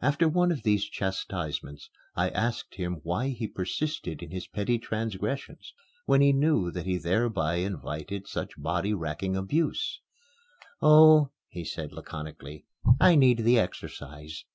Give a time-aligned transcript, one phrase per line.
[0.00, 5.74] After one of these chastisements, I asked him why he persisted in his petty transgressions
[6.06, 10.00] when he knew that he thereby invited such body racking abuse.
[10.80, 12.64] "Oh," he said, laconically,
[12.98, 14.46] "I need the exercise."